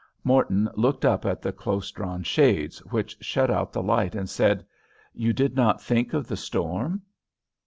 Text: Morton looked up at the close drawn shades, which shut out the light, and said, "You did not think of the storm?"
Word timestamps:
Morton 0.23 0.67
looked 0.73 1.05
up 1.05 1.27
at 1.27 1.43
the 1.43 1.51
close 1.53 1.91
drawn 1.91 2.23
shades, 2.23 2.79
which 2.85 3.15
shut 3.21 3.51
out 3.51 3.71
the 3.71 3.83
light, 3.83 4.15
and 4.15 4.27
said, 4.27 4.65
"You 5.13 5.31
did 5.31 5.55
not 5.55 5.79
think 5.79 6.13
of 6.15 6.27
the 6.27 6.37
storm?" 6.37 7.03